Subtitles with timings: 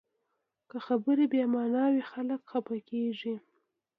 [0.69, 3.35] که خبرې بې معنا وي، خلک خفه کېږي